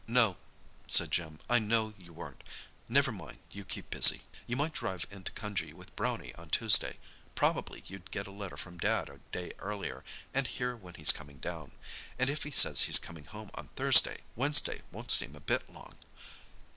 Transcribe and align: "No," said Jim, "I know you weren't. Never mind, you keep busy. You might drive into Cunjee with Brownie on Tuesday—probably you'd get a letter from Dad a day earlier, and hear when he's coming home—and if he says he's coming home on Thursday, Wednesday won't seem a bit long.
"No," 0.07 0.37
said 0.87 1.11
Jim, 1.11 1.37
"I 1.47 1.59
know 1.59 1.93
you 1.95 2.11
weren't. 2.11 2.43
Never 2.89 3.11
mind, 3.11 3.37
you 3.51 3.63
keep 3.63 3.91
busy. 3.91 4.23
You 4.47 4.55
might 4.57 4.73
drive 4.73 5.05
into 5.11 5.31
Cunjee 5.33 5.73
with 5.75 5.95
Brownie 5.95 6.33
on 6.33 6.49
Tuesday—probably 6.49 7.83
you'd 7.85 8.09
get 8.09 8.25
a 8.25 8.31
letter 8.31 8.57
from 8.57 8.79
Dad 8.79 9.09
a 9.09 9.19
day 9.31 9.53
earlier, 9.59 10.03
and 10.33 10.47
hear 10.47 10.75
when 10.75 10.95
he's 10.95 11.11
coming 11.11 11.39
home—and 11.43 12.29
if 12.31 12.41
he 12.41 12.49
says 12.49 12.81
he's 12.81 12.97
coming 12.97 13.25
home 13.25 13.51
on 13.53 13.67
Thursday, 13.75 14.21
Wednesday 14.35 14.81
won't 14.91 15.11
seem 15.11 15.35
a 15.35 15.39
bit 15.39 15.69
long. 15.69 15.95